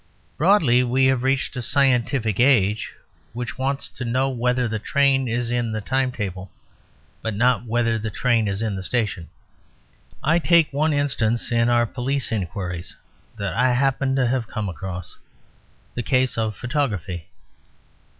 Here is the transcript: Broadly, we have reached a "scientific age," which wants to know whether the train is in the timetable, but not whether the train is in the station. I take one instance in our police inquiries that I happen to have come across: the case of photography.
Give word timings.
Broadly, 0.35 0.83
we 0.83 1.05
have 1.05 1.21
reached 1.21 1.55
a 1.55 1.61
"scientific 1.61 2.39
age," 2.39 2.91
which 3.33 3.59
wants 3.59 3.87
to 3.89 4.03
know 4.03 4.29
whether 4.31 4.67
the 4.67 4.79
train 4.79 5.27
is 5.27 5.51
in 5.51 5.71
the 5.73 5.79
timetable, 5.79 6.51
but 7.21 7.35
not 7.35 7.65
whether 7.67 7.99
the 7.99 8.09
train 8.09 8.47
is 8.47 8.63
in 8.63 8.75
the 8.75 8.81
station. 8.81 9.29
I 10.23 10.39
take 10.39 10.73
one 10.73 10.91
instance 10.91 11.51
in 11.51 11.69
our 11.69 11.85
police 11.85 12.31
inquiries 12.31 12.95
that 13.37 13.53
I 13.53 13.73
happen 13.73 14.15
to 14.15 14.25
have 14.25 14.47
come 14.47 14.69
across: 14.69 15.19
the 15.93 16.01
case 16.01 16.35
of 16.35 16.55
photography. 16.57 17.27